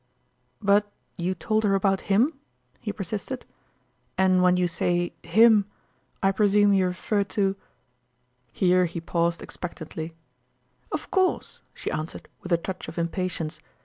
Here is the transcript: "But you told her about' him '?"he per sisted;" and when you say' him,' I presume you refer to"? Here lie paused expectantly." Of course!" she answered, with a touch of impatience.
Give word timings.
"But 0.71 0.91
you 1.19 1.35
told 1.35 1.63
her 1.63 1.75
about' 1.75 2.01
him 2.09 2.33
'?"he 2.81 2.91
per 2.91 3.03
sisted;" 3.03 3.43
and 4.17 4.41
when 4.41 4.57
you 4.57 4.67
say' 4.67 5.13
him,' 5.21 5.65
I 6.23 6.31
presume 6.31 6.73
you 6.73 6.87
refer 6.87 7.23
to"? 7.25 7.55
Here 8.51 8.89
lie 8.95 8.99
paused 9.01 9.43
expectantly." 9.43 10.15
Of 10.91 11.11
course!" 11.11 11.61
she 11.75 11.91
answered, 11.91 12.29
with 12.41 12.51
a 12.51 12.57
touch 12.57 12.87
of 12.87 12.97
impatience. 12.97 13.59